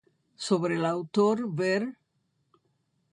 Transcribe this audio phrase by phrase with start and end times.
[0.43, 1.87] Sobre el autor ver